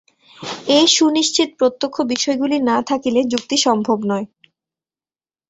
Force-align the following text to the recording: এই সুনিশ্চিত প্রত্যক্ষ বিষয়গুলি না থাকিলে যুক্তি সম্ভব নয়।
এই 0.69 0.85
সুনিশ্চিত 0.87 1.49
প্রত্যক্ষ 1.59 1.97
বিষয়গুলি 2.05 2.57
না 2.61 2.77
থাকিলে 2.89 3.19
যুক্তি 3.23 3.55
সম্ভব 3.57 3.97
নয়। 4.05 4.25